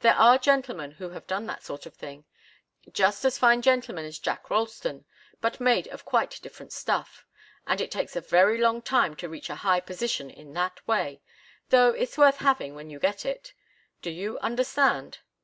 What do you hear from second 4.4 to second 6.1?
Ralston, but made of